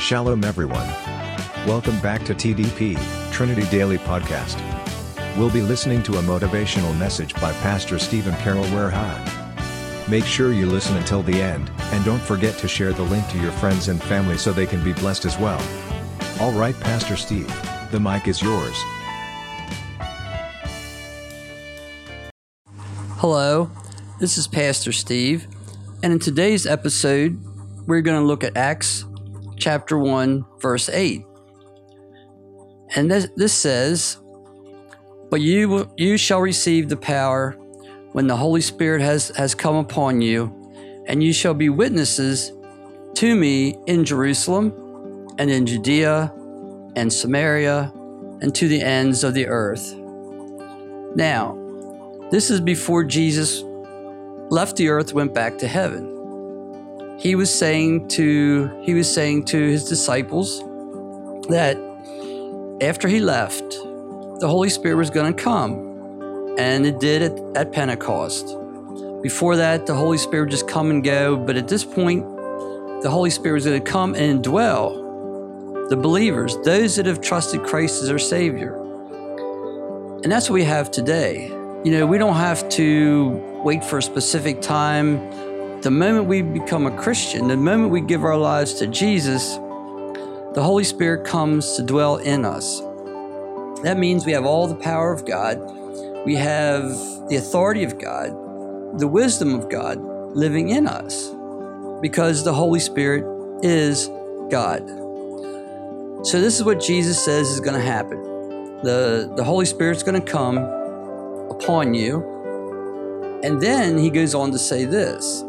Shalom, 0.00 0.44
everyone. 0.44 0.88
Welcome 1.66 2.00
back 2.00 2.24
to 2.24 2.34
TDP, 2.34 2.98
Trinity 3.32 3.66
Daily 3.66 3.98
Podcast. 3.98 4.56
We'll 5.36 5.50
be 5.50 5.60
listening 5.60 6.02
to 6.04 6.14
a 6.14 6.22
motivational 6.22 6.98
message 6.98 7.34
by 7.34 7.52
Pastor 7.60 7.98
Stephen 7.98 8.34
Carroll 8.36 8.64
Werha. 8.64 10.08
Make 10.08 10.24
sure 10.24 10.54
you 10.54 10.64
listen 10.64 10.96
until 10.96 11.22
the 11.22 11.42
end, 11.42 11.70
and 11.92 12.02
don't 12.02 12.22
forget 12.22 12.56
to 12.58 12.66
share 12.66 12.94
the 12.94 13.02
link 13.02 13.28
to 13.28 13.38
your 13.40 13.52
friends 13.52 13.88
and 13.88 14.02
family 14.02 14.38
so 14.38 14.52
they 14.52 14.64
can 14.64 14.82
be 14.82 14.94
blessed 14.94 15.26
as 15.26 15.38
well. 15.38 15.62
All 16.40 16.52
right, 16.52 16.74
Pastor 16.80 17.14
Steve, 17.14 17.52
the 17.90 18.00
mic 18.00 18.26
is 18.26 18.40
yours. 18.40 18.82
Hello, 23.18 23.70
this 24.18 24.38
is 24.38 24.48
Pastor 24.48 24.92
Steve, 24.92 25.46
and 26.02 26.14
in 26.14 26.18
today's 26.18 26.66
episode, 26.66 27.38
we're 27.86 28.00
going 28.00 28.18
to 28.18 28.26
look 28.26 28.42
at 28.42 28.56
Acts 28.56 29.04
chapter 29.60 29.98
1, 29.98 30.44
verse 30.60 30.88
8. 30.88 31.24
And 32.96 33.10
this, 33.10 33.28
this 33.36 33.52
says, 33.52 34.18
But 35.30 35.40
you, 35.40 35.88
you 35.96 36.16
shall 36.16 36.40
receive 36.40 36.88
the 36.88 36.96
power 36.96 37.52
when 38.12 38.26
the 38.26 38.36
Holy 38.36 38.60
Spirit 38.60 39.02
has, 39.02 39.28
has 39.36 39.54
come 39.54 39.76
upon 39.76 40.20
you, 40.20 40.56
and 41.06 41.22
you 41.22 41.32
shall 41.32 41.54
be 41.54 41.68
witnesses 41.68 42.52
to 43.14 43.36
me 43.36 43.78
in 43.86 44.04
Jerusalem 44.04 44.72
and 45.38 45.50
in 45.50 45.66
Judea 45.66 46.32
and 46.96 47.12
Samaria 47.12 47.92
and 48.40 48.54
to 48.54 48.66
the 48.66 48.80
ends 48.80 49.22
of 49.22 49.34
the 49.34 49.46
earth. 49.46 49.94
Now, 51.14 51.56
this 52.30 52.50
is 52.50 52.60
before 52.60 53.04
Jesus 53.04 53.62
left 54.50 54.76
the 54.76 54.88
earth, 54.88 55.12
went 55.12 55.34
back 55.34 55.58
to 55.58 55.68
heaven 55.68 56.19
he 57.20 57.34
was 57.34 57.52
saying 57.52 58.08
to 58.08 58.80
he 58.82 58.94
was 58.94 59.12
saying 59.12 59.44
to 59.44 59.58
his 59.58 59.84
disciples 59.84 60.60
that 61.50 61.76
after 62.80 63.08
he 63.08 63.20
left, 63.20 63.68
the 64.40 64.48
Holy 64.48 64.70
Spirit 64.70 64.96
was 64.96 65.10
going 65.10 65.34
to 65.34 65.42
come, 65.42 66.54
and 66.58 66.86
it 66.86 66.98
did 66.98 67.20
at, 67.20 67.56
at 67.56 67.72
Pentecost. 67.72 68.56
Before 69.22 69.56
that, 69.56 69.84
the 69.84 69.94
Holy 69.94 70.16
Spirit 70.16 70.44
would 70.44 70.50
just 70.50 70.66
come 70.66 70.90
and 70.90 71.04
go, 71.04 71.36
but 71.36 71.58
at 71.58 71.68
this 71.68 71.84
point, 71.84 72.24
the 73.02 73.10
Holy 73.10 73.28
Spirit 73.28 73.56
was 73.56 73.64
going 73.66 73.84
to 73.84 73.90
come 73.90 74.14
and 74.14 74.42
dwell 74.42 74.96
the 75.90 75.96
believers, 75.96 76.56
those 76.64 76.96
that 76.96 77.04
have 77.04 77.20
trusted 77.20 77.62
Christ 77.64 78.00
as 78.00 78.08
their 78.08 78.18
Savior. 78.18 78.76
And 80.22 80.32
that's 80.32 80.48
what 80.48 80.54
we 80.54 80.64
have 80.64 80.90
today. 80.90 81.48
You 81.84 81.90
know, 81.90 82.06
we 82.06 82.16
don't 82.16 82.36
have 82.36 82.66
to 82.70 83.60
wait 83.62 83.84
for 83.84 83.98
a 83.98 84.02
specific 84.02 84.62
time 84.62 85.18
the 85.82 85.90
moment 85.90 86.26
we 86.26 86.42
become 86.42 86.86
a 86.86 86.96
Christian, 86.96 87.48
the 87.48 87.56
moment 87.56 87.90
we 87.90 88.00
give 88.00 88.24
our 88.24 88.36
lives 88.36 88.74
to 88.74 88.86
Jesus, 88.86 89.54
the 90.54 90.62
Holy 90.62 90.84
Spirit 90.84 91.24
comes 91.24 91.76
to 91.76 91.82
dwell 91.82 92.16
in 92.16 92.44
us. 92.44 92.80
That 93.82 93.96
means 93.98 94.26
we 94.26 94.32
have 94.32 94.44
all 94.44 94.66
the 94.66 94.74
power 94.74 95.12
of 95.12 95.24
God, 95.24 95.58
we 96.24 96.36
have 96.36 96.82
the 97.28 97.36
authority 97.36 97.84
of 97.84 97.98
God, 97.98 98.98
the 98.98 99.08
wisdom 99.08 99.54
of 99.54 99.68
God 99.68 99.98
living 100.36 100.70
in 100.70 100.86
us, 100.86 101.30
because 102.02 102.44
the 102.44 102.52
Holy 102.52 102.80
Spirit 102.80 103.24
is 103.62 104.08
God. 104.50 104.86
So, 106.26 106.40
this 106.40 106.58
is 106.58 106.64
what 106.64 106.80
Jesus 106.80 107.24
says 107.24 107.48
is 107.48 107.60
going 107.60 107.76
to 107.76 107.80
happen 107.80 108.30
the, 108.82 109.30
the 109.36 109.44
Holy 109.44 109.66
Spirit's 109.66 110.02
going 110.02 110.20
to 110.20 110.26
come 110.26 110.58
upon 111.50 111.94
you. 111.94 113.40
And 113.42 113.60
then 113.60 113.98
he 113.98 114.10
goes 114.10 114.34
on 114.34 114.52
to 114.52 114.58
say 114.58 114.84
this 114.84 115.44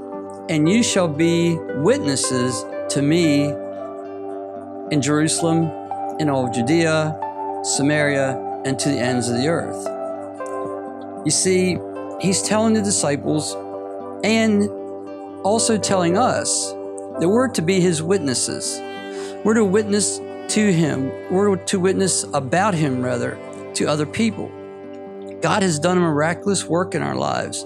and 0.49 0.67
you 0.67 0.83
shall 0.83 1.07
be 1.07 1.57
witnesses 1.75 2.65
to 2.89 3.01
me 3.01 3.45
in 4.91 5.01
Jerusalem, 5.01 5.71
in 6.19 6.29
all 6.29 6.51
Judea, 6.51 7.17
Samaria, 7.63 8.61
and 8.65 8.77
to 8.79 8.89
the 8.89 8.99
ends 8.99 9.29
of 9.29 9.37
the 9.37 9.47
earth. 9.47 9.87
You 11.25 11.31
see, 11.31 11.77
he's 12.19 12.41
telling 12.41 12.73
the 12.73 12.81
disciples 12.81 13.55
and 14.23 14.69
also 15.43 15.77
telling 15.77 16.17
us 16.17 16.71
that 17.19 17.29
we're 17.29 17.47
to 17.49 17.61
be 17.61 17.79
his 17.79 18.03
witnesses. 18.03 18.79
We're 19.43 19.55
to 19.55 19.65
witness 19.65 20.19
to 20.49 20.73
him, 20.73 21.11
we're 21.31 21.55
to 21.55 21.79
witness 21.79 22.23
about 22.33 22.73
him, 22.73 23.01
rather, 23.01 23.39
to 23.75 23.85
other 23.85 24.05
people. 24.05 24.51
God 25.41 25.63
has 25.63 25.79
done 25.79 25.97
a 25.97 26.01
miraculous 26.01 26.65
work 26.65 26.93
in 26.93 27.01
our 27.01 27.15
lives. 27.15 27.65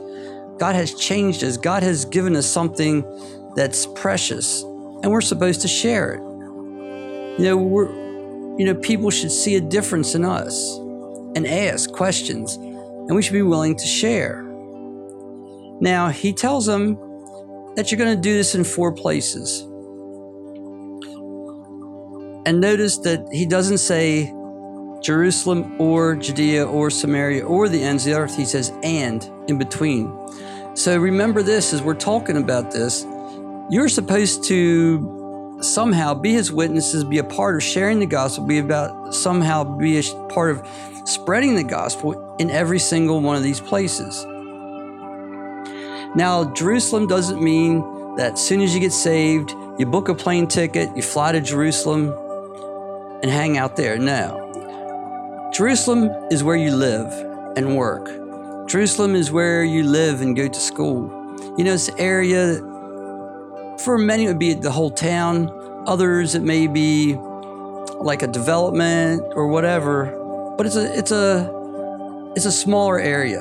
God 0.58 0.76
has 0.76 0.94
changed 0.94 1.44
us. 1.44 1.58
God 1.58 1.84
has 1.84 2.06
given 2.06 2.36
us 2.36 2.46
something 2.46 3.04
that's 3.56 3.86
precious, 3.88 4.64
and 4.64 5.12
we're 5.12 5.22
supposed 5.22 5.62
to 5.62 5.68
share 5.68 6.14
it. 6.14 6.22
You 7.40 7.46
know, 7.46 7.58
we're, 7.58 7.90
you 8.58 8.66
know, 8.66 8.76
people 8.76 9.10
should 9.12 9.32
see 9.32 9.56
a 9.56 9.62
difference 9.62 10.16
in 10.16 10.24
us 10.24 10.78
and 11.36 11.46
ask 11.46 11.92
questions, 11.92 12.56
and 12.56 13.16
we 13.16 13.22
should 13.22 13.34
be 13.34 13.42
willing 13.42 13.76
to 13.76 13.86
share. 13.86 14.42
Now, 15.82 16.10
he 16.10 16.32
tells 16.32 16.66
them 16.66 16.96
that 17.76 17.92
you're 17.92 17.98
going 17.98 18.16
to 18.16 18.22
do 18.22 18.34
this 18.34 18.56
in 18.56 18.64
four 18.64 18.94
places. 18.94 19.62
And 22.46 22.62
notice 22.62 23.00
that 23.00 23.28
he 23.32 23.46
doesn't 23.46 23.80
say 23.80 24.34
Jerusalem 25.06 25.80
or 25.80 26.16
Judea 26.16 26.66
or 26.66 26.90
Samaria 26.90 27.46
or 27.46 27.70
the 27.70 27.84
ends 27.84 28.08
of 28.08 28.14
the 28.14 28.20
earth. 28.20 28.36
He 28.36 28.44
says, 28.44 28.74
and 28.82 29.24
in 29.48 29.60
between. 29.60 30.12
So 30.74 30.98
remember 30.98 31.44
this 31.44 31.74
as 31.74 31.84
we're 31.84 31.94
talking 31.94 32.38
about 32.38 32.72
this. 32.72 33.06
You're 33.70 33.88
supposed 33.88 34.46
to 34.46 35.60
somehow 35.62 36.16
be 36.16 36.34
his 36.34 36.52
witnesses, 36.52 37.04
be 37.04 37.20
a 37.20 37.24
part 37.24 37.56
of 37.56 37.62
sharing 37.62 38.00
the 38.00 38.08
gospel, 38.08 38.46
be 38.46 38.58
about 38.58 39.14
somehow 39.14 39.64
be 39.64 40.00
a 40.00 40.04
part 40.30 40.50
of 40.50 40.68
spreading 41.06 41.56
the 41.56 41.64
gospel 41.64 42.36
in 42.40 42.50
every 42.50 42.80
single 42.80 43.22
one 43.22 43.36
of 43.36 43.44
these 43.44 43.62
places. 43.62 44.26
Now, 46.16 46.52
Jerusalem 46.56 47.06
doesn't 47.06 47.44
mean 47.44 48.16
that 48.16 48.34
as 48.34 48.48
soon 48.48 48.60
as 48.62 48.74
you 48.74 48.80
get 48.80 48.92
saved, 48.92 49.52
you 49.78 49.86
book 49.86 50.10
a 50.10 50.16
plane 50.16 50.48
ticket, 50.48 50.90
you 50.96 51.04
fly 51.04 51.32
to 51.32 51.42
Jerusalem 51.42 52.12
and 53.22 53.30
hang 53.30 53.56
out 53.58 53.76
there. 53.76 54.00
No. 54.00 54.45
Jerusalem 55.56 56.10
is 56.32 56.44
where 56.44 56.58
you 56.58 56.76
live 56.76 57.14
and 57.56 57.78
work. 57.78 58.08
Jerusalem 58.68 59.16
is 59.16 59.32
where 59.32 59.64
you 59.64 59.84
live 59.84 60.20
and 60.20 60.36
go 60.36 60.50
to 60.50 60.60
school. 60.60 61.08
You 61.58 61.64
know, 61.64 61.72
this 61.72 61.90
area, 61.98 62.58
for 63.80 63.98
many, 63.98 64.26
it 64.26 64.28
would 64.28 64.38
be 64.38 64.54
the 64.54 64.70
whole 64.70 64.90
town. 64.90 65.50
Others, 65.88 66.36
it 66.36 66.42
may 66.42 66.68
be 66.68 67.16
like 68.02 68.22
a 68.22 68.28
development 68.28 69.24
or 69.34 69.48
whatever. 69.48 70.08
But 70.58 70.66
it's 70.66 70.76
a, 70.76 70.94
it's 70.94 71.12
a, 71.12 71.50
it's 72.36 72.46
a 72.46 72.52
smaller 72.52 73.00
area. 73.00 73.40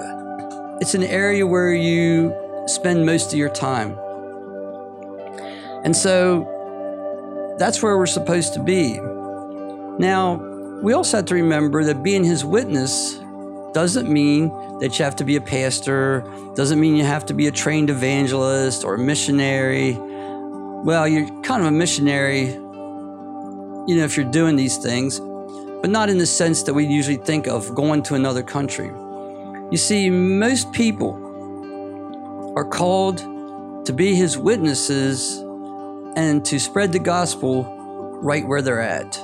It's 0.81 0.95
an 0.95 1.03
area 1.03 1.45
where 1.45 1.75
you 1.75 2.33
spend 2.69 3.05
most 3.05 3.33
of 3.33 3.39
your 3.41 3.51
time. 3.51 3.99
And 5.83 5.97
so 5.97 6.47
that's 7.59 7.83
where 7.83 7.99
we're 7.99 8.07
supposed 8.07 8.55
to 8.55 8.63
be. 8.63 9.01
Now, 9.99 10.54
we 10.83 10.93
also 10.93 11.19
have 11.19 11.27
to 11.27 11.35
remember 11.35 11.85
that 11.85 12.03
being 12.03 12.25
his 12.25 12.45
witness 12.45 13.21
doesn't 13.73 14.09
mean 14.09 14.49
that 14.79 14.99
you 14.99 15.05
have 15.05 15.17
to 15.17 15.25
be 15.25 15.37
a 15.37 15.41
pastor, 15.41 16.25
doesn't 16.55 16.79
mean 16.79 16.97
you 16.97 17.05
have 17.05 17.27
to 17.27 17.35
be 17.35 17.47
a 17.47 17.51
trained 17.51 17.91
evangelist 17.91 18.85
or 18.85 18.95
a 18.95 18.99
missionary. 18.99 19.97
Well, 19.99 21.09
you're 21.09 21.27
kind 21.43 21.63
of 21.63 21.69
a 21.69 21.73
missionary, 21.73 22.49
you 22.49 23.97
know, 23.97 24.05
if 24.05 24.17
you're 24.17 24.31
doing 24.31 24.57
these 24.57 24.77
things, 24.77 25.19
but 25.19 25.91
not 25.91 26.09
in 26.09 26.19
the 26.19 26.27
sense 26.27 26.63
that 26.65 26.75
we 26.75 26.87
usually 26.87 27.17
think 27.17 27.47
of 27.47 27.75
going 27.75 28.03
to 28.05 28.15
another 28.15 28.43
country. 28.43 28.91
You 29.71 29.77
see, 29.77 30.11
most 30.11 30.73
people 30.73 31.15
are 32.57 32.65
called 32.65 33.19
to 33.87 33.93
be 33.93 34.15
his 34.15 34.39
witnesses 34.39 35.39
and 36.17 36.45
to 36.45 36.59
spread 36.59 36.93
the 36.93 36.99
gospel 36.99 37.65
right 38.23 38.47
where 38.47 38.63
they're 38.63 38.81
at. 38.81 39.19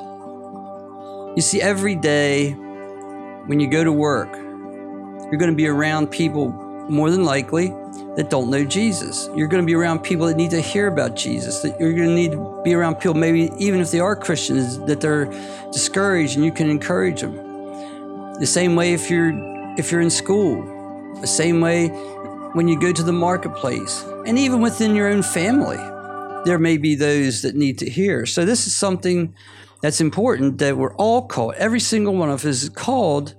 You 1.37 1.43
see, 1.43 1.63
every 1.63 1.95
day 1.95 2.53
when 3.47 3.61
you 3.61 3.71
go 3.71 3.85
to 3.85 3.93
work, 3.93 4.35
you're 4.35 5.39
going 5.39 5.51
to 5.51 5.57
be 5.57 5.69
around 5.69 6.09
people 6.09 6.51
more 6.89 7.09
than 7.09 7.25
likely 7.25 7.69
that 8.17 8.31
don't 8.31 8.51
know 8.51 8.65
Jesus. 8.65 9.29
You're 9.37 9.47
going 9.47 9.63
to 9.63 9.67
be 9.67 9.77
around 9.77 10.01
people 10.01 10.27
that 10.27 10.37
need 10.37 10.51
to 10.51 10.61
hear 10.61 10.89
about 10.89 11.15
Jesus. 11.15 11.61
That 11.61 11.79
you're 11.79 11.93
going 11.93 12.09
to 12.09 12.15
need 12.15 12.33
to 12.33 12.61
be 12.65 12.75
around 12.75 12.97
people, 12.97 13.15
maybe 13.15 13.49
even 13.59 13.81
if 13.81 13.93
they 13.93 14.01
are 14.01 14.17
Christians, 14.17 14.81
that 14.87 15.01
they're 15.01 15.27
discouraged, 15.73 16.35
and 16.35 16.45
you 16.45 16.51
can 16.51 16.69
encourage 16.69 17.21
them. 17.21 17.37
The 18.41 18.47
same 18.47 18.75
way 18.75 18.93
if 18.93 19.09
you're 19.09 19.33
if 19.79 19.93
you're 19.93 20.01
in 20.01 20.11
school, 20.11 21.15
the 21.21 21.29
same 21.29 21.61
way 21.61 21.89
when 22.55 22.67
you 22.67 22.79
go 22.81 22.93
to 22.93 23.03
the 23.05 23.13
marketplace, 23.13 24.05
and 24.27 24.37
even 24.37 24.61
within 24.61 24.97
your 24.97 25.07
own 25.07 25.23
family, 25.23 25.79
there 26.45 26.59
may 26.59 26.77
be 26.77 26.97
those 26.97 27.43
that 27.43 27.55
need 27.55 27.79
to 27.79 27.89
hear. 27.89 28.27
So 28.27 28.45
this 28.45 28.67
is 28.67 28.75
something 28.75 29.33
that's 29.83 30.01
important 30.01 30.59
that 30.59 30.77
we're 30.77 30.95
all 30.95 31.27
called. 31.27 31.55
Every 31.57 31.81
single 31.81 32.15
one 32.15 32.31
of 32.31 32.45
us 32.45 32.63
is 32.63 32.69
called 32.69 33.35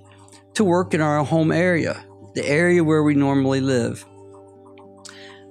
to 0.56 0.64
work 0.64 0.94
in 0.94 1.02
our 1.02 1.24
home 1.24 1.52
area, 1.52 2.04
the 2.34 2.46
area 2.48 2.84
where 2.84 3.04
we 3.04 3.14
normally 3.14 3.62
live. 3.62 4.06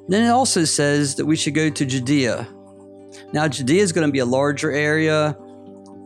Then 0.09 0.27
it 0.27 0.31
also 0.31 0.65
says 0.65 1.15
that 1.17 1.27
we 1.27 1.37
should 1.37 1.55
go 1.55 1.71
to 1.71 1.87
Judea. 1.87 2.49
Now, 3.33 3.47
Judea 3.47 3.83
is 3.83 3.93
going 3.93 4.09
to 4.09 4.13
be 4.13 4.19
a 4.19 4.25
larger 4.25 4.73
area. 4.73 5.37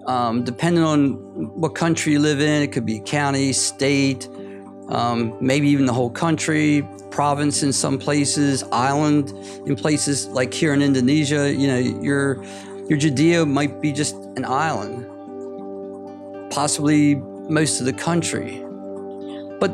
Um, 0.06 0.44
depending 0.44 0.84
on 0.84 1.14
what 1.58 1.74
country 1.74 2.12
you 2.12 2.18
live 2.18 2.40
in, 2.40 2.62
it 2.62 2.72
could 2.72 2.84
be 2.84 2.98
a 2.98 3.02
county, 3.02 3.54
state, 3.54 4.28
um, 4.88 5.34
maybe 5.40 5.68
even 5.68 5.86
the 5.86 5.94
whole 5.94 6.10
country, 6.10 6.86
province 7.10 7.62
in 7.62 7.72
some 7.72 7.98
places, 7.98 8.62
island 8.64 9.30
in 9.66 9.74
places 9.76 10.26
like 10.26 10.52
here 10.52 10.74
in 10.74 10.82
Indonesia. 10.82 11.50
You 11.54 11.68
know, 11.68 11.78
your 11.78 12.44
your 12.88 12.98
Judea 12.98 13.46
might 13.46 13.80
be 13.80 13.92
just 13.92 14.14
an 14.36 14.44
island, 14.44 15.06
possibly 16.50 17.14
most 17.48 17.80
of 17.80 17.86
the 17.86 17.92
country. 17.92 18.62
But 19.58 19.72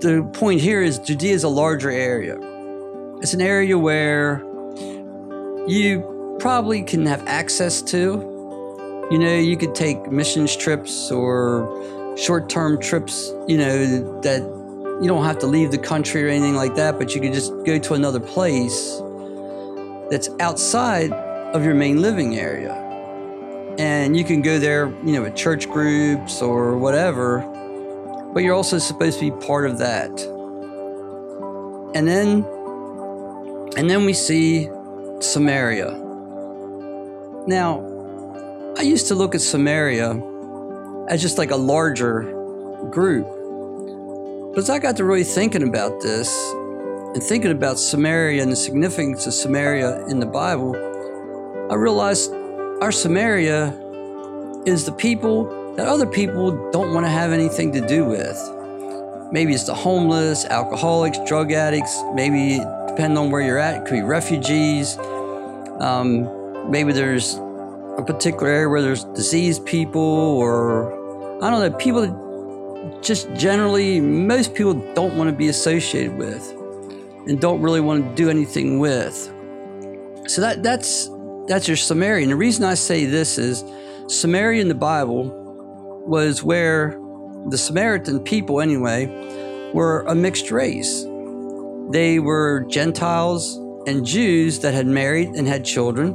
the 0.00 0.28
point 0.34 0.60
here 0.60 0.82
is 0.82 0.98
Judea 0.98 1.34
is 1.34 1.44
a 1.44 1.48
larger 1.48 1.90
area. 1.90 2.36
It's 3.22 3.32
an 3.32 3.40
area 3.40 3.78
where 3.78 4.42
you 5.66 6.36
probably 6.38 6.82
can 6.82 7.06
have 7.06 7.26
access 7.26 7.80
to. 7.82 8.28
You 9.10 9.18
know, 9.18 9.36
you 9.36 9.56
could 9.56 9.74
take 9.74 10.10
missions 10.12 10.54
trips 10.54 11.10
or 11.10 12.16
short 12.16 12.50
term 12.50 12.78
trips, 12.78 13.32
you 13.48 13.56
know, 13.56 14.20
that 14.20 14.42
you 15.00 15.08
don't 15.08 15.24
have 15.24 15.38
to 15.38 15.46
leave 15.46 15.70
the 15.70 15.78
country 15.78 16.22
or 16.22 16.28
anything 16.28 16.54
like 16.54 16.74
that, 16.74 16.98
but 16.98 17.14
you 17.14 17.22
could 17.22 17.32
just 17.32 17.52
go 17.64 17.78
to 17.78 17.94
another 17.94 18.20
place 18.20 19.00
that's 20.10 20.28
outside 20.40 21.10
of 21.52 21.64
your 21.64 21.74
main 21.74 22.00
living 22.00 22.36
area. 22.38 22.74
And 23.78 24.16
you 24.16 24.24
can 24.24 24.42
go 24.42 24.58
there, 24.58 24.88
you 25.04 25.12
know, 25.12 25.22
with 25.22 25.34
church 25.34 25.68
groups 25.68 26.42
or 26.42 26.76
whatever, 26.76 27.40
but 28.32 28.42
you're 28.42 28.54
also 28.54 28.78
supposed 28.78 29.18
to 29.20 29.30
be 29.30 29.46
part 29.46 29.68
of 29.68 29.78
that. 29.78 30.10
And 31.94 32.06
then 32.06 32.44
and 33.76 33.88
then 33.88 34.04
we 34.04 34.12
see 34.12 34.68
Samaria. 35.20 35.90
Now, 37.46 37.86
I 38.76 38.82
used 38.82 39.08
to 39.08 39.14
look 39.14 39.34
at 39.34 39.40
Samaria 39.40 40.20
as 41.08 41.22
just 41.22 41.38
like 41.38 41.50
a 41.50 41.56
larger 41.56 42.22
group. 42.90 43.26
But 44.54 44.58
as 44.58 44.70
I 44.70 44.78
got 44.78 44.96
to 44.96 45.04
really 45.04 45.24
thinking 45.24 45.62
about 45.62 46.00
this 46.00 46.36
and 47.14 47.22
thinking 47.22 47.52
about 47.52 47.78
Samaria 47.78 48.42
and 48.42 48.50
the 48.50 48.56
significance 48.56 49.26
of 49.26 49.34
Samaria 49.34 50.06
in 50.06 50.18
the 50.18 50.26
Bible, 50.26 50.74
I 51.70 51.74
realized 51.74 52.32
our 52.82 52.90
Samaria 52.90 53.72
is 54.66 54.84
the 54.86 54.90
people 54.90 55.74
that 55.76 55.86
other 55.86 56.04
people 56.04 56.50
don't 56.72 56.92
want 56.92 57.06
to 57.06 57.10
have 57.10 57.30
anything 57.30 57.70
to 57.74 57.80
do 57.86 58.04
with. 58.04 58.36
Maybe 59.30 59.54
it's 59.54 59.66
the 59.66 59.74
homeless, 59.74 60.44
alcoholics, 60.46 61.18
drug 61.28 61.52
addicts, 61.52 62.02
maybe 62.12 62.58
depending 62.88 63.16
on 63.18 63.30
where 63.30 63.40
you're 63.40 63.58
at, 63.58 63.76
it 63.76 63.84
could 63.84 63.94
be 63.94 64.02
refugees. 64.02 64.98
Um, 65.78 66.68
maybe 66.68 66.92
there's 66.92 67.34
a 67.34 68.02
particular 68.04 68.48
area 68.48 68.68
where 68.68 68.82
there's 68.82 69.04
diseased 69.04 69.64
people, 69.64 70.02
or 70.02 70.92
I 71.40 71.50
don't 71.50 71.60
know, 71.60 71.70
people 71.78 72.00
that 72.00 73.00
just 73.00 73.32
generally, 73.34 74.00
most 74.00 74.56
people 74.56 74.74
don't 74.94 75.16
want 75.16 75.30
to 75.30 75.36
be 75.36 75.46
associated 75.46 76.16
with 76.18 76.50
and 77.28 77.40
don't 77.40 77.62
really 77.62 77.80
want 77.80 78.04
to 78.04 78.14
do 78.16 78.28
anything 78.28 78.80
with. 78.80 79.14
So 80.26 80.40
that 80.40 80.64
that's 80.64 81.08
that's 81.46 81.68
your 81.68 81.76
Samaria. 81.76 82.22
And 82.22 82.32
the 82.32 82.36
reason 82.36 82.64
I 82.64 82.74
say 82.74 83.04
this 83.04 83.38
is 83.38 83.64
Samaria 84.06 84.60
in 84.60 84.68
the 84.68 84.74
Bible 84.74 85.36
was 86.06 86.42
where 86.42 86.98
the 87.48 87.58
Samaritan 87.58 88.20
people, 88.20 88.60
anyway, 88.60 89.06
were 89.72 90.00
a 90.06 90.14
mixed 90.14 90.50
race. 90.50 91.04
They 91.90 92.18
were 92.18 92.66
Gentiles 92.68 93.56
and 93.86 94.04
Jews 94.04 94.60
that 94.60 94.74
had 94.74 94.86
married 94.86 95.28
and 95.30 95.46
had 95.46 95.64
children. 95.64 96.14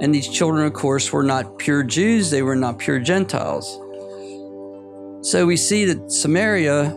And 0.00 0.14
these 0.14 0.28
children, 0.28 0.66
of 0.66 0.74
course, 0.74 1.12
were 1.12 1.22
not 1.22 1.58
pure 1.58 1.82
Jews, 1.82 2.30
they 2.30 2.42
were 2.42 2.56
not 2.56 2.78
pure 2.78 3.00
Gentiles. 3.00 3.66
So 5.22 5.46
we 5.46 5.56
see 5.56 5.84
that 5.86 6.12
Samaria, 6.12 6.90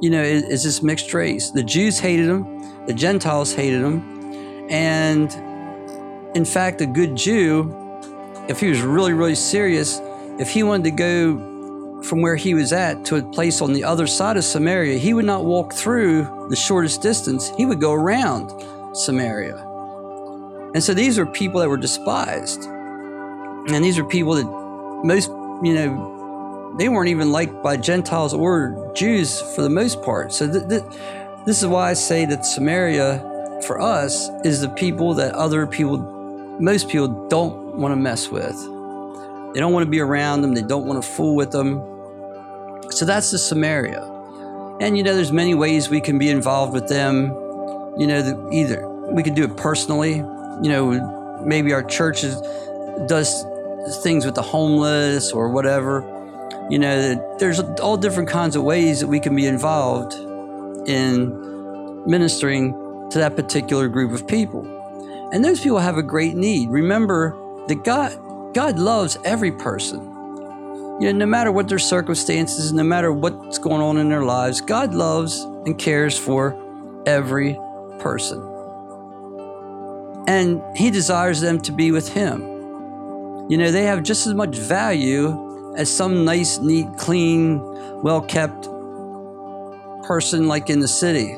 you 0.00 0.10
know, 0.10 0.22
is, 0.22 0.44
is 0.44 0.62
this 0.62 0.82
mixed 0.82 1.12
race. 1.12 1.50
The 1.50 1.64
Jews 1.64 1.98
hated 1.98 2.28
them, 2.28 2.86
the 2.86 2.94
Gentiles 2.94 3.52
hated 3.52 3.82
them. 3.82 4.68
And 4.70 5.30
in 6.34 6.44
fact, 6.44 6.80
a 6.80 6.86
good 6.86 7.16
Jew, 7.16 7.72
if 8.48 8.60
he 8.60 8.68
was 8.68 8.80
really, 8.80 9.12
really 9.12 9.34
serious, 9.34 10.00
if 10.38 10.50
he 10.50 10.62
wanted 10.62 10.84
to 10.84 10.90
go 10.90 12.02
from 12.02 12.20
where 12.20 12.36
he 12.36 12.54
was 12.54 12.72
at 12.72 13.04
to 13.06 13.16
a 13.16 13.22
place 13.22 13.62
on 13.62 13.72
the 13.72 13.84
other 13.84 14.06
side 14.06 14.36
of 14.36 14.44
Samaria, 14.44 14.98
he 14.98 15.14
would 15.14 15.24
not 15.24 15.44
walk 15.44 15.72
through 15.72 16.48
the 16.50 16.56
shortest 16.56 17.00
distance. 17.00 17.50
He 17.56 17.64
would 17.64 17.80
go 17.80 17.92
around 17.92 18.52
Samaria. 18.94 19.56
And 20.74 20.82
so 20.82 20.92
these 20.92 21.18
were 21.18 21.26
people 21.26 21.60
that 21.60 21.68
were 21.68 21.76
despised. 21.76 22.64
And 22.64 23.82
these 23.82 23.96
are 23.96 24.04
people 24.04 24.34
that 24.34 24.44
most, 25.04 25.28
you 25.62 25.74
know, 25.74 26.74
they 26.76 26.88
weren't 26.88 27.08
even 27.08 27.30
liked 27.30 27.62
by 27.62 27.76
Gentiles 27.76 28.34
or 28.34 28.92
Jews 28.94 29.40
for 29.54 29.62
the 29.62 29.70
most 29.70 30.02
part. 30.02 30.32
So 30.32 30.50
th- 30.50 30.68
th- 30.68 30.82
this 31.46 31.62
is 31.62 31.68
why 31.68 31.90
I 31.90 31.94
say 31.94 32.26
that 32.26 32.44
Samaria, 32.44 33.60
for 33.66 33.80
us, 33.80 34.28
is 34.44 34.60
the 34.60 34.68
people 34.70 35.14
that 35.14 35.32
other 35.34 35.66
people 35.66 36.13
most 36.60 36.88
people 36.88 37.28
don't 37.28 37.76
want 37.76 37.92
to 37.92 37.96
mess 37.96 38.28
with. 38.28 38.56
They 39.54 39.60
don't 39.60 39.72
want 39.72 39.84
to 39.84 39.90
be 39.90 40.00
around 40.00 40.42
them. 40.42 40.54
They 40.54 40.62
don't 40.62 40.86
want 40.86 41.02
to 41.02 41.08
fool 41.08 41.36
with 41.36 41.50
them. 41.50 41.80
So 42.90 43.04
that's 43.04 43.30
the 43.30 43.38
Samaria. 43.38 44.02
And 44.80 44.96
you 44.96 45.02
know, 45.02 45.14
there's 45.14 45.32
many 45.32 45.54
ways 45.54 45.88
we 45.88 46.00
can 46.00 46.18
be 46.18 46.28
involved 46.28 46.72
with 46.72 46.88
them. 46.88 47.26
You 47.96 48.06
know, 48.06 48.50
either 48.52 48.88
we 48.88 49.22
can 49.22 49.34
do 49.34 49.44
it 49.44 49.56
personally. 49.56 50.16
You 50.16 50.68
know, 50.68 51.42
maybe 51.44 51.72
our 51.72 51.82
church 51.82 52.22
does 53.06 53.44
things 54.02 54.24
with 54.26 54.34
the 54.34 54.42
homeless 54.42 55.32
or 55.32 55.50
whatever. 55.50 56.02
You 56.70 56.78
know, 56.78 57.36
there's 57.38 57.60
all 57.60 57.96
different 57.96 58.28
kinds 58.28 58.56
of 58.56 58.62
ways 58.62 59.00
that 59.00 59.06
we 59.06 59.20
can 59.20 59.36
be 59.36 59.46
involved 59.46 60.14
in 60.88 62.04
ministering 62.06 62.72
to 63.10 63.18
that 63.18 63.36
particular 63.36 63.88
group 63.88 64.12
of 64.12 64.26
people. 64.26 64.62
And 65.34 65.44
those 65.44 65.60
people 65.60 65.80
have 65.80 65.98
a 65.98 66.02
great 66.02 66.36
need. 66.36 66.70
Remember 66.70 67.36
that 67.66 67.82
God 67.82 68.54
God 68.54 68.78
loves 68.78 69.18
every 69.24 69.50
person. 69.50 70.00
You 71.00 71.12
know, 71.12 71.18
no 71.18 71.26
matter 71.26 71.50
what 71.50 71.68
their 71.68 71.80
circumstances, 71.80 72.72
no 72.72 72.84
matter 72.84 73.12
what's 73.12 73.58
going 73.58 73.82
on 73.82 73.96
in 73.96 74.08
their 74.08 74.22
lives, 74.22 74.60
God 74.60 74.94
loves 74.94 75.40
and 75.66 75.76
cares 75.76 76.16
for 76.16 76.56
every 77.04 77.58
person. 77.98 78.38
And 80.28 80.62
He 80.76 80.92
desires 80.92 81.40
them 81.40 81.60
to 81.62 81.72
be 81.72 81.90
with 81.90 82.08
Him. 82.08 82.40
You 83.50 83.58
know, 83.58 83.72
they 83.72 83.82
have 83.86 84.04
just 84.04 84.28
as 84.28 84.34
much 84.34 84.56
value 84.56 85.74
as 85.76 85.90
some 85.90 86.24
nice, 86.24 86.58
neat, 86.58 86.86
clean, 86.96 87.58
well 88.02 88.20
kept 88.20 88.68
person 90.06 90.46
like 90.46 90.70
in 90.70 90.78
the 90.78 90.86
city 90.86 91.36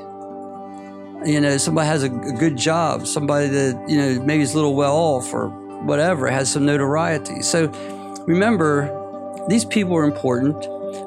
you 1.25 1.40
know, 1.40 1.56
somebody 1.56 1.87
has 1.87 2.02
a, 2.02 2.08
good 2.08 2.56
job, 2.56 3.06
somebody 3.06 3.49
that, 3.49 3.85
you 3.88 3.96
know, 3.96 4.23
maybe 4.23 4.42
is 4.42 4.52
a 4.52 4.56
little 4.56 4.75
well 4.75 4.94
off 4.94 5.32
or 5.32 5.49
whatever, 5.85 6.28
has 6.28 6.50
some 6.50 6.66
notoriety. 6.66 7.42
So 7.42 7.68
remember, 8.26 8.92
these 9.49 9.64
people 9.64 9.96
are 9.96 10.04
important. 10.04 10.61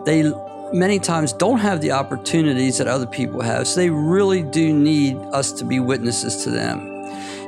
They 0.05 0.31
many 0.73 0.99
times 0.99 1.33
don't 1.33 1.59
have 1.59 1.81
the 1.81 1.91
opportunities 1.91 2.77
that 2.77 2.87
other 2.87 3.07
people 3.07 3.41
have. 3.41 3.67
So 3.67 3.79
they 3.79 3.89
really 3.89 4.43
do 4.43 4.73
need 4.73 5.17
us 5.33 5.51
to 5.53 5.65
be 5.65 5.79
witnesses 5.79 6.43
to 6.43 6.51
them. 6.51 6.79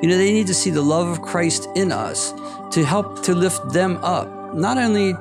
You 0.01 0.10
know, 0.10 0.18
they 0.18 0.34
need 0.34 0.48
to 0.48 0.53
see 0.53 0.72
the 0.72 0.82
love 0.82 1.08
of 1.08 1.22
Christ 1.22 1.68
in 1.75 1.91
us 1.91 2.34
to 2.72 2.84
help 2.84 3.24
to 3.24 3.36
lift 3.36 3.74
them 3.74 3.98
up, 4.03 4.56
not 4.56 4.77
only 4.77 5.13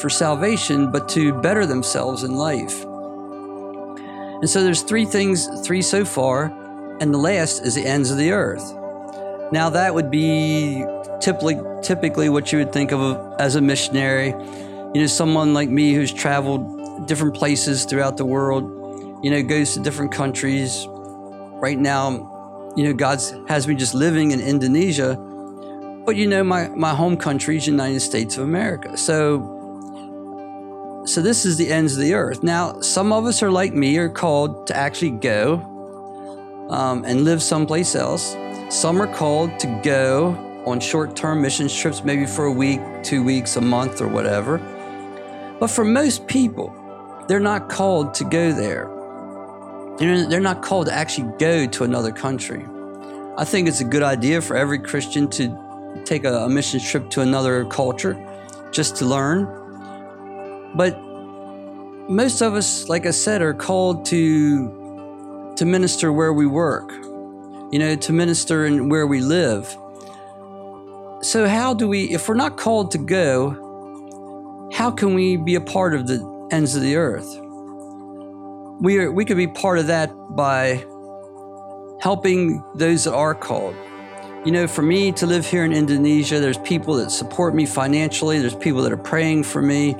for 0.00 0.08
salvation, 0.08 0.90
but 0.90 1.08
to 1.10 1.32
better 1.40 1.66
themselves 1.66 2.22
in 2.22 2.36
life. 2.36 2.85
And 4.40 4.48
so 4.48 4.62
there's 4.62 4.82
three 4.82 5.04
things, 5.04 5.46
three 5.66 5.82
so 5.82 6.04
far, 6.04 6.52
and 7.00 7.12
the 7.12 7.18
last 7.18 7.62
is 7.64 7.74
the 7.74 7.86
ends 7.86 8.10
of 8.10 8.18
the 8.18 8.32
earth. 8.32 8.72
Now 9.52 9.70
that 9.70 9.94
would 9.94 10.10
be 10.10 10.84
typically 11.20 11.58
typically 11.82 12.28
what 12.28 12.52
you 12.52 12.58
would 12.58 12.72
think 12.72 12.92
of 12.92 13.00
as 13.40 13.54
a 13.54 13.60
missionary. 13.60 14.28
You 14.94 15.00
know, 15.02 15.06
someone 15.06 15.54
like 15.54 15.68
me 15.68 15.94
who's 15.94 16.12
traveled 16.12 17.06
different 17.06 17.34
places 17.34 17.84
throughout 17.84 18.16
the 18.16 18.24
world, 18.24 18.64
you 19.22 19.30
know, 19.30 19.42
goes 19.42 19.74
to 19.74 19.80
different 19.80 20.12
countries. 20.12 20.86
Right 20.88 21.78
now, 21.78 22.72
you 22.76 22.84
know, 22.84 22.92
God's 22.92 23.34
has 23.48 23.66
me 23.66 23.74
just 23.74 23.94
living 23.94 24.32
in 24.32 24.40
Indonesia, 24.40 25.16
but 26.04 26.16
you 26.16 26.26
know, 26.26 26.44
my, 26.44 26.68
my 26.68 26.94
home 26.94 27.16
country 27.16 27.56
is 27.56 27.66
United 27.66 28.00
States 28.00 28.36
of 28.36 28.44
America. 28.44 28.96
So 28.96 29.55
so 31.06 31.22
this 31.22 31.44
is 31.44 31.56
the 31.56 31.70
ends 31.70 31.94
of 31.94 32.00
the 32.00 32.14
earth. 32.14 32.42
Now, 32.42 32.80
some 32.80 33.12
of 33.12 33.26
us 33.26 33.42
are 33.42 33.50
like 33.50 33.72
me, 33.72 33.96
are 33.96 34.08
called 34.08 34.66
to 34.66 34.76
actually 34.76 35.12
go 35.12 35.54
um, 36.68 37.04
and 37.04 37.22
live 37.24 37.40
someplace 37.42 37.94
else. 37.94 38.36
Some 38.70 39.00
are 39.00 39.06
called 39.06 39.58
to 39.60 39.80
go 39.84 40.30
on 40.66 40.80
short 40.80 41.14
term 41.14 41.40
mission 41.40 41.68
trips, 41.68 42.02
maybe 42.02 42.26
for 42.26 42.46
a 42.46 42.52
week, 42.52 42.80
two 43.04 43.22
weeks, 43.22 43.54
a 43.56 43.60
month, 43.60 44.00
or 44.00 44.08
whatever. 44.08 44.58
But 45.60 45.68
for 45.68 45.84
most 45.84 46.26
people, 46.26 46.74
they're 47.28 47.38
not 47.38 47.68
called 47.68 48.12
to 48.14 48.24
go 48.24 48.52
there. 48.52 48.90
They're 49.98 50.40
not 50.40 50.60
called 50.60 50.86
to 50.86 50.92
actually 50.92 51.32
go 51.38 51.66
to 51.66 51.84
another 51.84 52.10
country. 52.10 52.66
I 53.38 53.44
think 53.44 53.68
it's 53.68 53.80
a 53.80 53.84
good 53.84 54.02
idea 54.02 54.42
for 54.42 54.56
every 54.56 54.80
Christian 54.80 55.28
to 55.30 56.02
take 56.04 56.24
a 56.24 56.48
mission 56.48 56.80
trip 56.80 57.10
to 57.10 57.20
another 57.20 57.64
culture 57.66 58.14
just 58.72 58.96
to 58.96 59.04
learn. 59.06 59.55
But 60.76 60.96
most 62.08 62.42
of 62.42 62.54
us, 62.54 62.88
like 62.88 63.06
I 63.06 63.10
said, 63.10 63.42
are 63.42 63.54
called 63.54 64.04
to 64.06 65.54
to 65.56 65.64
minister 65.64 66.12
where 66.12 66.34
we 66.34 66.46
work, 66.46 66.92
you 67.72 67.78
know, 67.78 67.96
to 67.96 68.12
minister 68.12 68.66
in 68.66 68.90
where 68.90 69.06
we 69.06 69.20
live. 69.20 69.66
So 71.22 71.48
how 71.48 71.72
do 71.72 71.88
we, 71.88 72.12
if 72.12 72.28
we're 72.28 72.34
not 72.34 72.58
called 72.58 72.90
to 72.90 72.98
go, 72.98 74.70
how 74.74 74.90
can 74.90 75.14
we 75.14 75.38
be 75.38 75.54
a 75.54 75.60
part 75.60 75.94
of 75.94 76.06
the 76.06 76.20
ends 76.52 76.76
of 76.76 76.82
the 76.82 76.96
earth? 76.96 77.26
We 78.82 78.98
are, 78.98 79.10
we 79.10 79.24
could 79.24 79.38
be 79.38 79.48
part 79.48 79.78
of 79.78 79.86
that 79.86 80.12
by 80.36 80.84
helping 82.00 82.62
those 82.74 83.04
that 83.04 83.14
are 83.14 83.34
called. 83.34 83.74
You 84.44 84.52
know, 84.52 84.68
for 84.68 84.82
me 84.82 85.10
to 85.12 85.26
live 85.26 85.46
here 85.46 85.64
in 85.64 85.72
Indonesia, 85.72 86.38
there's 86.38 86.58
people 86.58 86.94
that 86.96 87.10
support 87.10 87.54
me 87.54 87.64
financially, 87.64 88.38
there's 88.38 88.54
people 88.54 88.82
that 88.82 88.92
are 88.92 88.98
praying 88.98 89.44
for 89.44 89.62
me. 89.62 89.96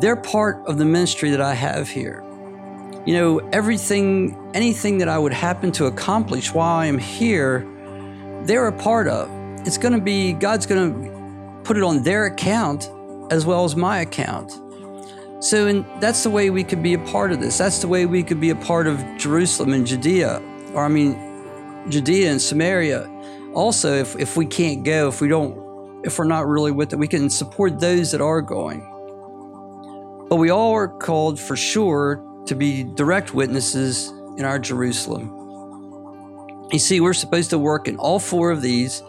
They're 0.00 0.16
part 0.16 0.64
of 0.66 0.78
the 0.78 0.84
ministry 0.84 1.30
that 1.30 1.40
I 1.40 1.54
have 1.54 1.88
here. 1.88 2.24
You 3.04 3.14
know, 3.14 3.38
everything, 3.52 4.36
anything 4.54 4.98
that 4.98 5.08
I 5.08 5.18
would 5.18 5.32
happen 5.32 5.72
to 5.72 5.86
accomplish 5.86 6.52
while 6.52 6.76
I 6.76 6.86
am 6.86 6.98
here, 6.98 7.66
they're 8.42 8.66
a 8.66 8.72
part 8.72 9.08
of. 9.08 9.28
It's 9.66 9.78
going 9.78 9.94
to 9.94 10.00
be, 10.00 10.32
God's 10.32 10.66
going 10.66 10.92
to 10.92 11.62
put 11.64 11.76
it 11.76 11.82
on 11.82 12.02
their 12.02 12.26
account 12.26 12.90
as 13.30 13.46
well 13.46 13.64
as 13.64 13.76
my 13.76 14.00
account. 14.00 14.52
So, 15.40 15.66
and 15.66 15.84
that's 16.00 16.22
the 16.22 16.30
way 16.30 16.50
we 16.50 16.64
could 16.64 16.82
be 16.82 16.94
a 16.94 16.98
part 16.98 17.32
of 17.32 17.40
this. 17.40 17.58
That's 17.58 17.80
the 17.80 17.88
way 17.88 18.06
we 18.06 18.22
could 18.22 18.40
be 18.40 18.50
a 18.50 18.56
part 18.56 18.86
of 18.86 18.98
Jerusalem 19.16 19.72
and 19.72 19.86
Judea, 19.86 20.42
or 20.74 20.84
I 20.84 20.88
mean, 20.88 21.16
Judea 21.88 22.30
and 22.30 22.40
Samaria 22.42 23.08
also 23.54 23.94
if, 23.94 24.16
if 24.16 24.36
we 24.36 24.46
can't 24.46 24.84
go 24.84 25.08
if 25.08 25.20
we 25.20 25.28
don't 25.28 26.04
if 26.04 26.18
we're 26.18 26.24
not 26.24 26.46
really 26.46 26.70
with 26.70 26.92
it 26.92 26.96
we 26.96 27.08
can 27.08 27.28
support 27.30 27.80
those 27.80 28.12
that 28.12 28.20
are 28.20 28.42
going 28.42 28.80
but 30.28 30.36
we 30.36 30.50
all 30.50 30.72
are 30.72 30.88
called 30.88 31.38
for 31.38 31.56
sure 31.56 32.24
to 32.46 32.54
be 32.54 32.84
direct 32.84 33.34
witnesses 33.34 34.08
in 34.36 34.44
our 34.44 34.58
jerusalem 34.58 35.34
you 36.72 36.78
see 36.78 37.00
we're 37.00 37.14
supposed 37.14 37.50
to 37.50 37.58
work 37.58 37.88
in 37.88 37.96
all 37.96 38.18
four 38.18 38.50
of 38.50 38.62
these 38.62 39.02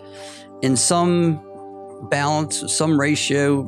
in 0.62 0.76
some 0.76 1.40
balance 2.10 2.72
some 2.74 3.00
ratio 3.00 3.62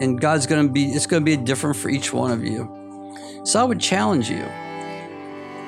and 0.00 0.20
god's 0.20 0.46
going 0.46 0.66
to 0.66 0.72
be 0.72 0.86
it's 0.86 1.06
going 1.06 1.20
to 1.20 1.24
be 1.24 1.36
different 1.36 1.76
for 1.76 1.88
each 1.88 2.12
one 2.12 2.30
of 2.30 2.44
you 2.44 2.66
so 3.44 3.60
i 3.60 3.64
would 3.64 3.80
challenge 3.80 4.30
you 4.30 4.44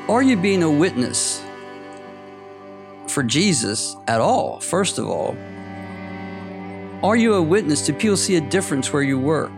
are 0.08 0.22
you 0.22 0.36
being 0.36 0.64
a 0.64 0.70
witness 0.70 1.40
for 3.10 3.22
Jesus 3.22 3.96
at 4.06 4.20
all, 4.20 4.60
first 4.60 4.98
of 4.98 5.08
all? 5.08 5.36
Are 7.02 7.16
you 7.16 7.34
a 7.34 7.42
witness? 7.42 7.86
Do 7.86 7.92
people 7.92 8.16
see 8.16 8.36
a 8.36 8.40
difference 8.40 8.92
where 8.92 9.02
you 9.02 9.18
work? 9.18 9.52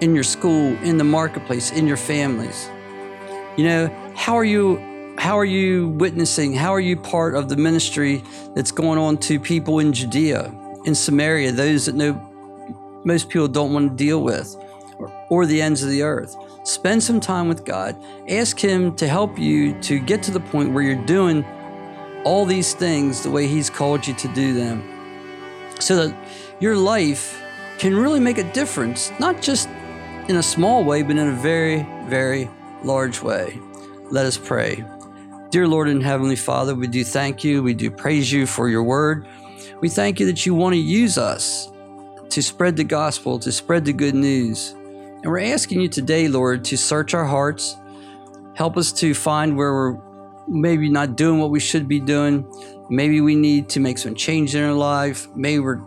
In 0.00 0.14
your 0.14 0.24
school, 0.24 0.76
in 0.82 0.98
the 0.98 1.04
marketplace, 1.04 1.70
in 1.72 1.86
your 1.86 1.96
families? 1.96 2.68
You 3.56 3.64
know, 3.64 4.12
how 4.16 4.34
are 4.34 4.44
you 4.44 4.78
how 5.18 5.38
are 5.38 5.44
you 5.44 5.88
witnessing? 5.90 6.54
How 6.54 6.72
are 6.72 6.80
you 6.80 6.96
part 6.96 7.34
of 7.34 7.48
the 7.48 7.56
ministry 7.56 8.22
that's 8.54 8.72
going 8.72 8.98
on 8.98 9.16
to 9.18 9.38
people 9.38 9.78
in 9.78 9.92
Judea, 9.92 10.52
in 10.84 10.94
Samaria, 10.94 11.52
those 11.52 11.86
that 11.86 11.94
know 11.94 12.14
most 13.04 13.28
people 13.28 13.46
don't 13.48 13.72
want 13.72 13.90
to 13.90 13.96
deal 13.96 14.22
with, 14.22 14.56
or, 14.98 15.12
or 15.30 15.46
the 15.46 15.62
ends 15.62 15.82
of 15.82 15.90
the 15.90 16.02
earth? 16.02 16.36
Spend 16.64 17.02
some 17.02 17.20
time 17.20 17.48
with 17.48 17.64
God. 17.64 17.96
Ask 18.28 18.58
Him 18.58 18.96
to 18.96 19.06
help 19.06 19.38
you 19.38 19.80
to 19.82 20.00
get 20.00 20.22
to 20.24 20.30
the 20.30 20.40
point 20.40 20.72
where 20.72 20.82
you're 20.82 21.04
doing 21.06 21.44
all 22.24 22.44
these 22.44 22.74
things 22.74 23.22
the 23.22 23.30
way 23.30 23.46
He's 23.46 23.70
called 23.70 24.06
you 24.06 24.14
to 24.14 24.28
do 24.28 24.54
them 24.54 24.82
so 25.78 26.06
that 26.06 26.16
your 26.60 26.76
life 26.76 27.40
can 27.78 27.96
really 27.96 28.20
make 28.20 28.38
a 28.38 28.52
difference, 28.52 29.12
not 29.18 29.42
just 29.42 29.68
in 30.28 30.36
a 30.36 30.42
small 30.42 30.84
way, 30.84 31.02
but 31.02 31.16
in 31.16 31.28
a 31.28 31.32
very, 31.32 31.86
very 32.06 32.48
large 32.82 33.20
way. 33.20 33.58
Let 34.10 34.24
us 34.24 34.38
pray. 34.38 34.84
Dear 35.50 35.68
Lord 35.68 35.88
and 35.88 36.02
Heavenly 36.02 36.36
Father, 36.36 36.74
we 36.74 36.86
do 36.86 37.04
thank 37.04 37.44
you. 37.44 37.62
We 37.62 37.74
do 37.74 37.90
praise 37.90 38.32
you 38.32 38.46
for 38.46 38.68
your 38.68 38.82
word. 38.82 39.26
We 39.80 39.88
thank 39.88 40.18
you 40.18 40.26
that 40.26 40.46
you 40.46 40.54
want 40.54 40.74
to 40.74 40.80
use 40.80 41.18
us 41.18 41.70
to 42.30 42.42
spread 42.42 42.76
the 42.76 42.84
gospel, 42.84 43.38
to 43.38 43.52
spread 43.52 43.84
the 43.84 43.92
good 43.92 44.14
news. 44.14 44.70
And 44.70 45.26
we're 45.26 45.40
asking 45.40 45.80
you 45.80 45.88
today, 45.88 46.26
Lord, 46.28 46.64
to 46.66 46.76
search 46.76 47.14
our 47.14 47.26
hearts, 47.26 47.76
help 48.54 48.76
us 48.76 48.92
to 48.92 49.14
find 49.14 49.56
where 49.56 49.72
we're 49.72 49.98
maybe 50.48 50.88
not 50.88 51.16
doing 51.16 51.38
what 51.38 51.50
we 51.50 51.60
should 51.60 51.86
be 51.86 52.00
doing. 52.00 52.46
Maybe 52.88 53.20
we 53.20 53.34
need 53.34 53.68
to 53.70 53.80
make 53.80 53.98
some 53.98 54.14
change 54.14 54.54
in 54.54 54.64
our 54.64 54.72
life. 54.72 55.28
Maybe 55.34 55.60
we're, 55.60 55.80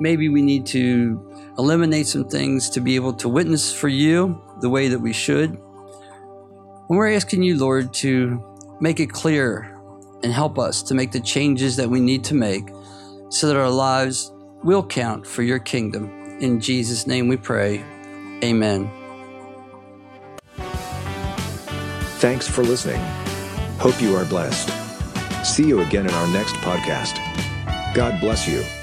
maybe 0.00 0.28
we 0.28 0.42
need 0.42 0.66
to 0.66 1.52
eliminate 1.58 2.06
some 2.06 2.24
things 2.28 2.70
to 2.70 2.80
be 2.80 2.96
able 2.96 3.12
to 3.14 3.28
witness 3.28 3.72
for 3.72 3.88
you 3.88 4.42
the 4.60 4.68
way 4.68 4.88
that 4.88 4.98
we 4.98 5.12
should. 5.12 5.50
And 5.50 6.98
we're 6.98 7.12
asking 7.12 7.42
you, 7.42 7.58
Lord, 7.58 7.92
to 7.94 8.42
make 8.80 8.98
it 8.98 9.10
clear 9.10 9.76
and 10.22 10.32
help 10.32 10.58
us 10.58 10.82
to 10.84 10.94
make 10.94 11.12
the 11.12 11.20
changes 11.20 11.76
that 11.76 11.88
we 11.88 12.00
need 12.00 12.24
to 12.24 12.34
make 12.34 12.68
so 13.28 13.46
that 13.46 13.56
our 13.56 13.70
lives 13.70 14.32
will 14.64 14.84
count 14.84 15.26
for 15.26 15.42
your 15.42 15.58
kingdom. 15.58 16.10
In 16.40 16.60
Jesus' 16.60 17.06
name 17.06 17.28
we 17.28 17.36
pray. 17.36 17.84
Amen. 18.42 18.90
Thanks 22.18 22.48
for 22.48 22.62
listening. 22.62 23.00
Hope 23.78 24.00
you 24.02 24.14
are 24.16 24.24
blessed. 24.26 24.70
See 25.44 25.66
you 25.66 25.80
again 25.80 26.06
in 26.06 26.12
our 26.12 26.28
next 26.28 26.54
podcast. 26.56 27.16
God 27.94 28.20
bless 28.20 28.46
you. 28.46 28.79